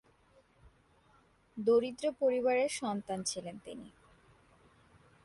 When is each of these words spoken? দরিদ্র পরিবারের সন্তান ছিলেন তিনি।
দরিদ্র 1.57 2.05
পরিবারের 2.19 2.69
সন্তান 2.71 3.19
ছিলেন 3.23 3.55
তিনি। 3.65 3.89